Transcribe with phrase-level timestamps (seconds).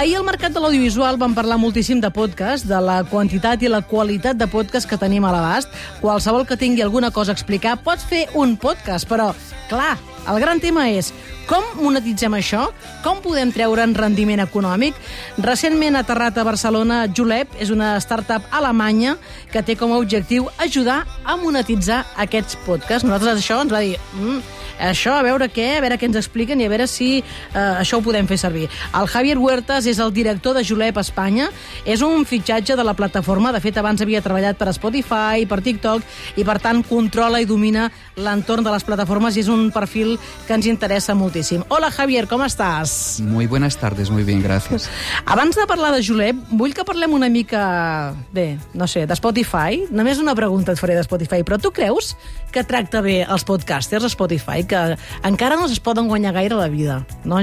[0.00, 3.82] ahir al Mercat de l'Audiovisual vam parlar moltíssim de podcast, de la quantitat i la
[3.84, 5.68] qualitat de podcast que tenim a l'abast.
[6.00, 9.28] Qualsevol que tingui alguna cosa a explicar pots fer un podcast, però,
[9.68, 9.98] clar,
[10.28, 11.12] el gran tema és
[11.50, 12.68] com monetitzem això?
[13.02, 14.94] Com podem treure'n rendiment econòmic?
[15.42, 19.16] Recentment aterrat a Barcelona, Julep és una startup alemanya
[19.50, 23.08] que té com a objectiu ajudar a monetitzar aquests podcasts.
[23.08, 23.98] Nosaltres això ens va dir...
[24.14, 24.40] Mm,
[24.80, 27.98] això, a veure què, a veure què ens expliquen i a veure si eh, això
[27.98, 28.68] ho podem fer servir.
[28.96, 31.50] El Javier Huertas és el director de Julep Espanya,
[31.84, 36.40] és un fitxatge de la plataforma, de fet abans havia treballat per Spotify, per TikTok
[36.40, 40.09] i per tant controla i domina l'entorn de les plataformes i és un perfil
[40.46, 41.62] que ens interessa moltíssim.
[41.68, 43.20] Hola Javier, com estàs?
[43.22, 44.88] Muy buenas tardes, muy bien, gracias.
[45.26, 49.84] Abans de parlar de Julep, vull que parlem una mica, bé, no sé, de Spotify.
[49.90, 52.14] Només una pregunta et faré de Spotify, però tu creus
[52.50, 56.68] que tracta bé els podcasters a Spotify, que encara no es poden guanyar gaire la
[56.68, 57.40] vida, no?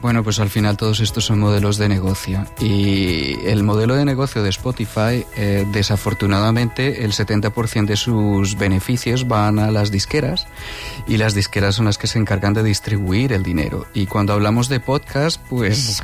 [0.00, 2.46] Bueno, pues al final todos estos son modelos de negocio.
[2.60, 9.58] Y el modelo de negocio de Spotify, eh, desafortunadamente, el 70% de sus beneficios van
[9.58, 10.46] a las disqueras.
[11.08, 13.86] Y las disqueras son las que se encargan de distribuir el dinero.
[13.92, 16.00] Y cuando hablamos de podcast, pues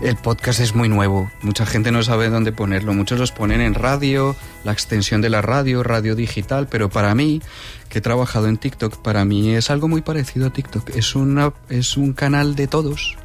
[0.00, 3.74] el podcast es muy nuevo, mucha gente no sabe dónde ponerlo, muchos los ponen en
[3.74, 7.40] radio, la extensión de la radio, radio digital, pero para mí,
[7.88, 11.52] que he trabajado en TikTok, para mí es algo muy parecido a TikTok, es, una,
[11.68, 13.16] es un canal de todos,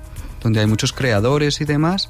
[0.48, 2.09] donde hay muchos creadores y demás,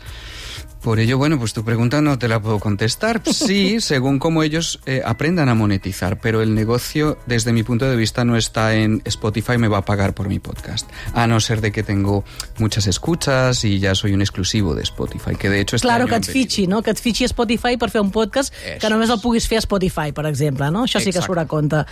[0.82, 3.22] por ello, bueno, pues tu pregunta no te la puedo contestar.
[3.26, 7.96] Sí, según cómo ellos eh, aprendan a monetizar, pero el negocio, desde mi punto de
[7.96, 10.90] vista, no está en Spotify me va a pagar por mi podcast.
[11.14, 12.24] A no ser de que tengo
[12.58, 16.16] muchas escuchas y ya soy un exclusivo de Spotify, que de hecho este Claro, que
[16.16, 16.82] et fitxi, no?
[16.82, 19.62] Que et fitxi a Spotify per fer un podcast Eso que només el puguis fer
[19.62, 20.86] a Spotify, per exemple, no?
[20.88, 21.84] Això sí que surt a compte.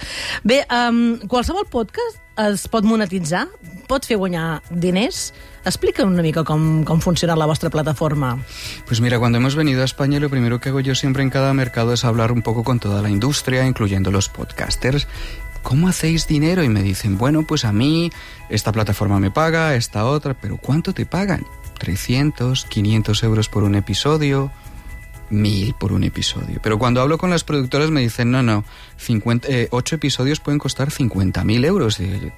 [0.43, 3.45] Bé, um, qualsevol podcast es pot monetitzar?
[3.87, 5.29] Pot fer guanyar diners?
[5.65, 8.35] Explica una mica com, com funciona la vostra plataforma.
[8.85, 11.53] Pues mira, cuando hemos venido a España, lo primero que hago yo siempre en cada
[11.55, 15.07] mercado es hablar un poco con toda la industria, incluyendo los podcasters.
[15.63, 16.63] ¿Cómo hacéis dinero?
[16.63, 18.11] Y me dicen, bueno, pues a mí
[18.49, 21.43] esta plataforma me paga, esta otra, pero ¿cuánto te pagan?
[21.79, 24.51] 300, 500 euros por un episodio,
[25.31, 26.59] 1000 por un episodio.
[26.61, 28.63] Pero cuando hablo con las productoras me dicen, no, no,
[28.97, 31.99] 50, eh, 8 episodios pueden costar 50.000 euros.
[31.99, 32.31] Y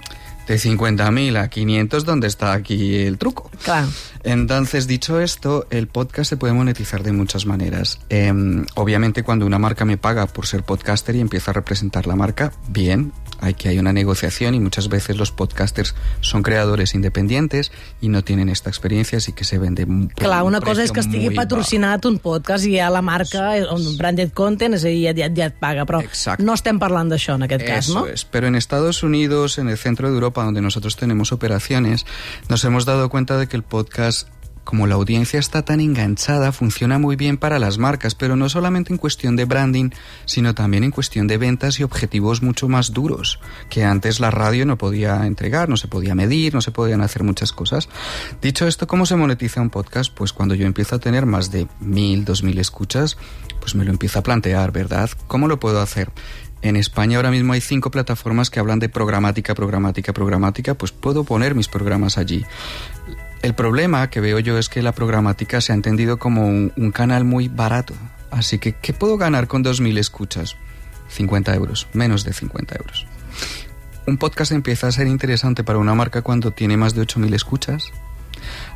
[0.48, 3.52] de 50.000 a 500, ¿dónde está aquí el truco?
[3.64, 3.86] Clar.
[4.24, 8.00] Entonces, dicho esto, el podcast se puede monetizar de muchas maneras.
[8.10, 12.16] Em, obviamente, cuando una marca me paga por ser podcaster y empieza a representar la
[12.16, 17.72] marca, bien, hay que hay una negociación y muchas veces los podcasters son creadores independientes
[18.02, 21.02] y no tienen esta experiencia, así que se vende Clar, un una cosa és que
[21.04, 25.14] estigui patrocinat un podcast i ja la marca, un branded content, és a dir, ja,
[25.18, 26.44] ja, ja et paga, però Exacte.
[26.44, 28.06] no estem parlant d'això en aquest cas, Eso no?
[28.08, 28.26] es.
[28.26, 32.06] Pero en Estados Unidos, en el centro de Europa, donde nosotros tenemos operaciones,
[32.50, 34.28] nos hemos dado cuenta de que el podcast,
[34.68, 38.92] como la audiencia está tan enganchada, funciona muy bien para las marcas, pero no solamente
[38.92, 39.92] en cuestión de branding,
[40.26, 43.40] sino también en cuestión de ventas y objetivos mucho más duros,
[43.70, 47.24] que antes la radio no podía entregar, no se podía medir, no se podían hacer
[47.24, 47.88] muchas cosas.
[48.42, 50.14] Dicho esto, ¿cómo se monetiza un podcast?
[50.14, 53.16] Pues cuando yo empiezo a tener más de mil, dos mil escuchas,
[53.62, 55.10] pues me lo empiezo a plantear, ¿verdad?
[55.28, 56.12] ¿Cómo lo puedo hacer?
[56.62, 61.24] En España ahora mismo hay cinco plataformas que hablan de programática, programática, programática, pues puedo
[61.24, 62.44] poner mis programas allí.
[63.42, 67.24] El problema que veo yo es que la programática se ha entendido como un, canal
[67.24, 67.94] muy barato.
[68.32, 70.58] Así que, ¿qué puedo ganar con 2.000 escuchas?
[71.10, 73.08] 50 euros, menos de 50 euros.
[74.06, 77.92] Un podcast empieza a ser interesante para una marca cuando tiene más de 8.000 escuchas.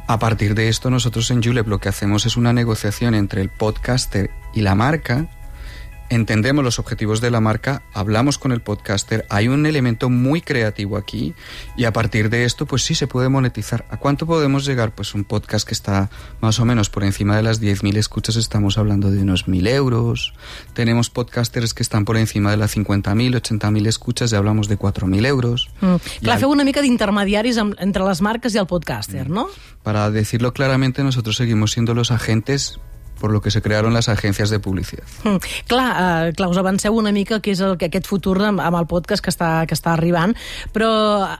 [0.07, 3.49] A partir de esto, nosotros en Julep lo que hacemos es una negociación entre el
[3.49, 5.27] podcaster y la marca.
[6.11, 10.97] Entendemos los objetivos de la marca, hablamos con el podcaster, hay un elemento muy creativo
[10.97, 11.33] aquí
[11.77, 13.85] y a partir de esto pues sí se puede monetizar.
[13.89, 14.93] ¿A cuánto podemos llegar?
[14.93, 16.09] Pues un podcast que está
[16.41, 20.33] más o menos por encima de las 10.000 escuchas estamos hablando de unos 1.000 euros.
[20.73, 25.25] Tenemos podcasters que están por encima de las 50.000, 80.000 escuchas y hablamos de 4.000
[25.25, 25.69] euros.
[25.79, 25.95] Mm.
[26.23, 29.47] Clar, al- feu una mica d'intermediaris entre les marques i el podcaster, no?
[29.81, 32.81] Para decirlo claramente, nosotros seguimos siendo los agentes
[33.21, 35.05] por lo que se crearon las agencias de publicidad.
[35.23, 35.37] Mm.
[35.67, 38.79] Clar, uh, clar, us avanceu una mica que és el, que aquest futur amb, amb
[38.79, 40.33] el podcast que està, que està arribant,
[40.73, 40.89] però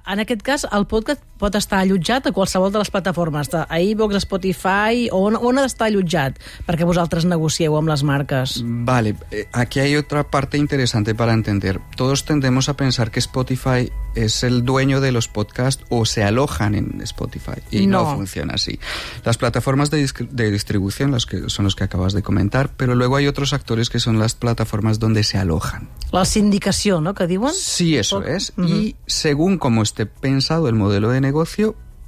[0.06, 4.22] en aquest cas el podcast pot estar allotjat a qualsevol de les plataformes, de iVoox,
[4.22, 8.60] Spotify, on, on ha d'estar allotjat perquè vosaltres negocieu amb les marques?
[8.64, 11.80] Vale, eh, aquí hay otra parte interesante para entender.
[11.98, 16.76] Todos tendemos a pensar que Spotify es el dueño de los podcasts o se alojan
[16.76, 18.16] en Spotify y no, No.
[18.16, 18.78] funciona así.
[19.24, 23.16] Las plataformas de, de distribución las que son los que acabas de comentar, pero luego
[23.16, 25.88] hay otros actores que son las plataformas donde se alojan.
[26.12, 27.54] La sindicació, no?, que diuen?
[27.54, 28.52] Sí, eso es.
[28.58, 28.68] Ujú.
[28.68, 31.31] Y según cómo esté pensado el modelo de negocio,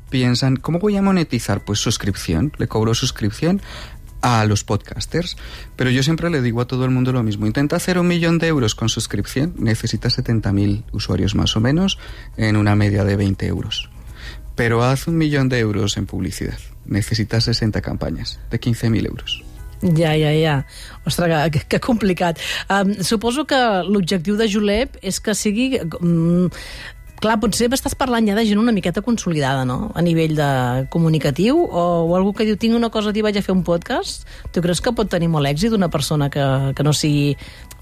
[0.09, 1.63] piensan, ¿cómo voy a monetizar?
[1.65, 3.61] Pues suscripción, le cobro suscripción
[4.21, 5.37] a los podcasters.
[5.75, 7.45] Pero yo siempre le digo a todo el mundo lo mismo.
[7.45, 11.99] Intenta hacer un millón de euros con suscripción, necesitas 70.000 usuarios más o menos
[12.37, 13.89] en una media de 20 euros.
[14.55, 19.43] Pero haz un millón de euros en publicidad, necesitas 60 campañas de 15.000 euros.
[19.83, 20.65] Ja, ja, ja.
[21.05, 22.39] Ostres, que, que complicat.
[22.71, 25.75] Um, suposo que l'objectiu de Julep és que sigui...
[25.99, 26.47] Um,
[27.23, 30.49] clar, potser estàs parlant ja de gent una miqueta consolidada, no?, a nivell de
[30.93, 34.27] comunicatiu, o, o algú que diu, tinc una cosa, t'hi vaig a fer un podcast.
[34.51, 37.33] Tu creus que pot tenir molt èxit una persona que, que no sigui,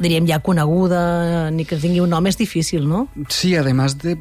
[0.02, 3.08] diríem, ja coneguda, ni que tingui un nom, és difícil, no?
[3.30, 4.18] Sí, además de...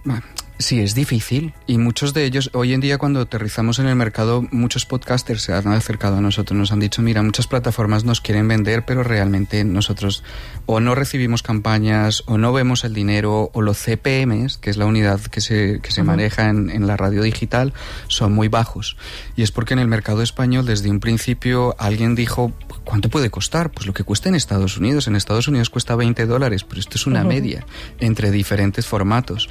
[0.61, 4.47] Sí, es difícil y muchos de ellos, hoy en día cuando aterrizamos en el mercado,
[4.51, 8.47] muchos podcasters se han acercado a nosotros, nos han dicho, mira, muchas plataformas nos quieren
[8.47, 10.23] vender, pero realmente nosotros
[10.67, 14.85] o no recibimos campañas o no vemos el dinero o los CPMs, que es la
[14.85, 17.73] unidad que se, que se maneja en, en la radio digital,
[18.09, 18.99] son muy bajos.
[19.37, 22.53] Y es porque en el mercado español desde un principio alguien dijo,
[22.91, 23.71] ¿cuánto puede costar?
[23.71, 25.07] Pues lo que cuesta en Estados Unidos.
[25.07, 27.65] En Estados Unidos cuesta 20 dólares, pero esto es una media
[28.01, 29.49] entre diferentes formatos.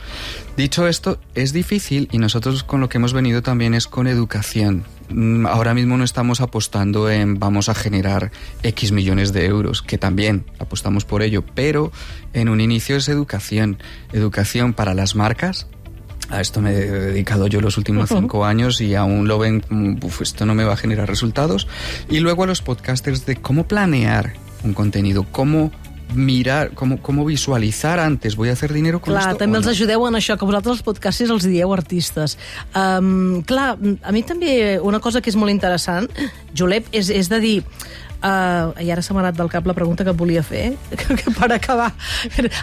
[0.58, 4.84] Dicho esto, es difícil y nosotros con lo que hemos venido también es con educación.
[5.10, 8.32] Mm, Ahora mismo no estamos apostando en vamos a generar
[8.62, 11.94] X millones de euros, que también apostamos por ello, pero
[12.34, 13.78] en un inicio es educación.
[14.12, 15.68] Educación para las marcas,
[16.30, 19.98] a esto me he dedicado yo los últimos cinco años y aún lo ven como,
[20.04, 21.68] "Uf, esto no me va a generar resultados.
[22.10, 24.34] Y luego a los podcasters de cómo planear
[24.64, 25.72] un contenido, cómo
[26.14, 29.38] mirar, cómo, cómo visualizar antes, voy a hacer dinero con Clar, esto.
[29.38, 29.72] també o els no?
[29.72, 32.38] ajudeu en això, que vosaltres els podcasters els dieu artistes.
[32.74, 36.10] Um, clar, a mi també una cosa que és molt interessant,
[36.54, 37.58] Jolep, és, és de dir...
[38.20, 41.32] Uh, I ara se m'ha anat del cap la pregunta que volia fer, que, que
[41.32, 41.94] per acabar...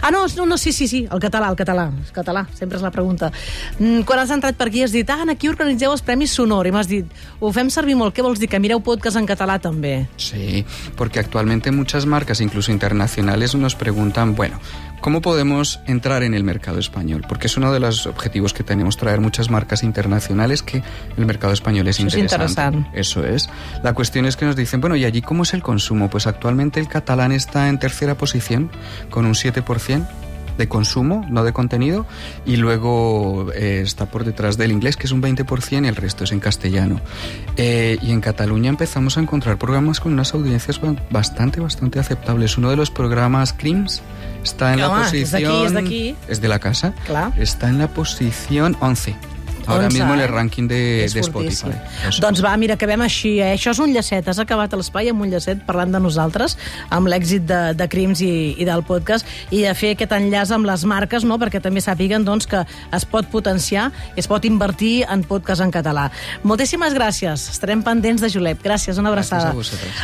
[0.03, 2.83] Ah, no, no, no, sí, sí, sí, el català, el català, el català, sempre és
[2.85, 3.31] la pregunta.
[3.79, 6.73] Mm, quan has entrat per aquí has dit, ah, aquí organitzeu els Premis Sonor, i
[6.75, 7.09] m'has dit,
[7.41, 10.05] ho fem servir molt, què vols dir, que mireu podcast en català també?
[10.21, 10.61] Sí,
[10.95, 14.59] porque actualmente muchas marcas, incluso internacionales, nos preguntan, bueno,
[14.99, 17.23] ¿cómo podemos entrar en el mercado español?
[17.27, 20.81] Porque es uno de los objetivos que tenemos, traer muchas marcas internacionales que
[21.17, 22.61] el mercado español es Eso es interesante.
[22.77, 22.99] interesante.
[22.99, 23.49] Eso es.
[23.83, 26.09] La cuestión es que nos dicen, bueno, ¿y allí cómo es el consumo?
[26.09, 28.71] Pues actualmente el catalán está en tercera posición,
[29.09, 30.05] con un 7%
[30.57, 32.05] de consumo, no de contenido,
[32.45, 36.23] y luego eh, está por detrás del inglés, que es un 20%, y el resto
[36.23, 36.99] es en castellano.
[37.57, 42.57] Eh, y en Cataluña empezamos a encontrar programas con unas audiencias ba- bastante, bastante aceptables.
[42.57, 44.01] Uno de los programas Crims
[44.43, 45.65] está en la posición...
[45.65, 46.15] és d'aquí.
[46.27, 46.93] Es de la casa.
[47.05, 47.33] Clar.
[47.37, 49.15] Está en la posición 11.
[49.67, 51.19] Ahora 11, mismo en el ranking de, de.
[51.21, 51.73] Spotify.
[52.07, 52.21] Eso.
[52.23, 53.37] Doncs va, mira, acabem així.
[53.41, 53.53] Eh?
[53.57, 54.27] Això és un llacet.
[54.27, 56.57] Has acabat l'espai amb un llacet parlant de nosaltres,
[56.93, 60.69] amb l'èxit de, de Crims i, i del podcast, i de fer aquest enllaç amb
[60.69, 61.39] les marques, no?
[61.41, 62.63] perquè també sàpiguen doncs, que
[62.95, 66.09] es pot potenciar, es pot invertir en podcast en català.
[66.47, 67.49] Moltíssimes gràcies.
[67.53, 68.63] Estarem pendents de Julep.
[68.63, 69.51] Gràcies, una abraçada.
[69.51, 69.91] a vosotros.